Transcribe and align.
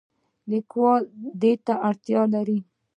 لیکوال 0.51 1.01
دې 1.41 1.53
ته 1.65 1.73
اړتیا 1.87 2.21
لري. 2.33 2.59